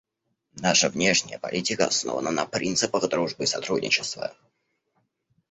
[0.55, 4.33] Наша внешняя политика основана на принципах дружбы и сотрудничества.